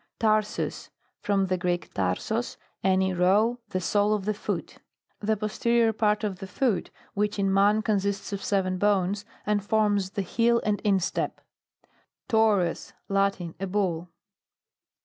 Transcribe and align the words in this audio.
TARSUS. 0.19 0.89
From 1.19 1.45
the 1.45 1.59
Greek, 1.59 1.93
torsos, 1.93 2.57
any 2.83 3.13
row, 3.13 3.59
the 3.69 3.79
sole 3.79 4.15
of 4.15 4.25
the 4.25 4.33
foot. 4.33 4.79
The 5.19 5.37
pos 5.37 5.59
terior 5.59 5.95
part 5.95 6.23
of 6.23 6.39
the 6.39 6.47
foot, 6.47 6.89
which, 7.13 7.37
in 7.37 7.53
man, 7.53 7.83
consists 7.83 8.33
of 8.33 8.43
seven 8.43 8.79
bones, 8.79 9.25
and 9.45 9.63
forms 9.63 10.09
.the 10.17 10.23
heel 10.23 10.59
and 10.65 10.81
instep. 10.83 11.39
TAURUS. 12.27 12.93
Latin. 13.09 13.53
A 13.59 13.67
bull. 13.67 14.09